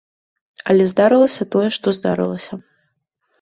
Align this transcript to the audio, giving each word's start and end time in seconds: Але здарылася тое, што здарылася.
Але 0.71 0.87
здарылася 0.91 1.47
тое, 1.57 1.67
што 1.77 1.87
здарылася. 1.99 2.53